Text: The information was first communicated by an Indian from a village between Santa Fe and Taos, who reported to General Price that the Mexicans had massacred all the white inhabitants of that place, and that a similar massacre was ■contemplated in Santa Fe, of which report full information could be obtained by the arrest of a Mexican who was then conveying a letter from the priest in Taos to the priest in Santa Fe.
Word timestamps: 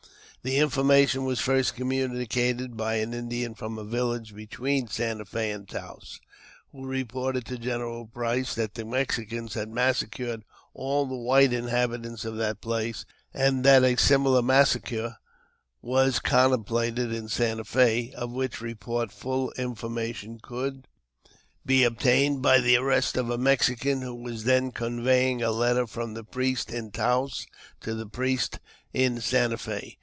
The 0.43 0.57
information 0.57 1.23
was 1.23 1.39
first 1.39 1.75
communicated 1.75 2.75
by 2.75 2.95
an 2.95 3.13
Indian 3.13 3.53
from 3.53 3.77
a 3.77 3.83
village 3.83 4.33
between 4.33 4.87
Santa 4.87 5.23
Fe 5.23 5.51
and 5.51 5.69
Taos, 5.69 6.19
who 6.71 6.83
reported 6.87 7.45
to 7.45 7.59
General 7.59 8.07
Price 8.07 8.55
that 8.55 8.73
the 8.73 8.83
Mexicans 8.83 9.53
had 9.53 9.69
massacred 9.69 10.43
all 10.73 11.05
the 11.05 11.13
white 11.15 11.53
inhabitants 11.53 12.25
of 12.25 12.37
that 12.37 12.59
place, 12.59 13.05
and 13.35 13.63
that 13.65 13.83
a 13.83 13.95
similar 13.97 14.41
massacre 14.41 15.17
was 15.79 16.19
■contemplated 16.19 17.13
in 17.13 17.29
Santa 17.29 17.63
Fe, 17.63 18.11
of 18.13 18.31
which 18.31 18.61
report 18.61 19.11
full 19.11 19.51
information 19.59 20.39
could 20.41 20.87
be 21.63 21.83
obtained 21.83 22.41
by 22.41 22.59
the 22.59 22.77
arrest 22.77 23.15
of 23.15 23.29
a 23.29 23.37
Mexican 23.37 24.01
who 24.01 24.15
was 24.15 24.45
then 24.45 24.71
conveying 24.71 25.43
a 25.43 25.51
letter 25.51 25.85
from 25.85 26.15
the 26.15 26.23
priest 26.23 26.71
in 26.71 26.89
Taos 26.89 27.45
to 27.81 27.93
the 27.93 28.07
priest 28.07 28.57
in 28.91 29.21
Santa 29.21 29.59
Fe. 29.59 29.99